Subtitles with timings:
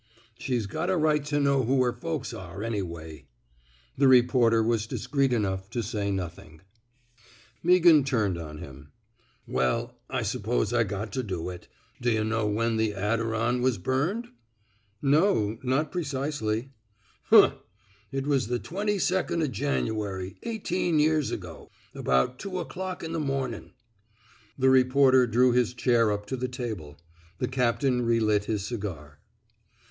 [0.39, 3.27] She's got a right to know who her folks are, anyway."
[3.99, 6.61] The reporter was discreet enough to say nothing.
[7.61, 8.91] 284 NOT FOE PUBLICATION Meaghan turned on him.
[9.45, 11.67] Well, I s'pose I got to do it.
[12.01, 14.29] D'yuh know when the * Adiron * was burned!
[14.71, 15.59] *'No.
[15.61, 16.71] Not precisely.*'"
[17.25, 17.57] Huh I
[18.11, 23.11] It was the twenty second o* Janu ary, eighteen years ago— about two o'clock in
[23.11, 23.73] the momin'.*'
[24.57, 26.97] The reporter drew his chair up to the table.
[27.37, 29.19] The captain relit his cigar.